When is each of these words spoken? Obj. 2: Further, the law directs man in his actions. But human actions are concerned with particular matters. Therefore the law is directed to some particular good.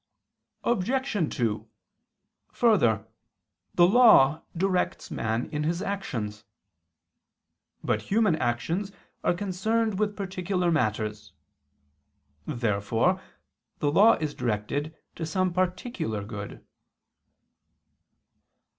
Obj. 0.63 1.35
2: 1.37 1.67
Further, 2.53 3.07
the 3.75 3.85
law 3.87 4.41
directs 4.57 5.11
man 5.11 5.47
in 5.51 5.61
his 5.61 5.79
actions. 5.83 6.43
But 7.83 8.01
human 8.09 8.35
actions 8.37 8.91
are 9.23 9.35
concerned 9.35 9.99
with 9.99 10.17
particular 10.17 10.71
matters. 10.71 11.33
Therefore 12.47 13.21
the 13.77 13.91
law 13.91 14.13
is 14.13 14.33
directed 14.33 14.95
to 15.17 15.23
some 15.27 15.53
particular 15.53 16.23
good. 16.23 16.65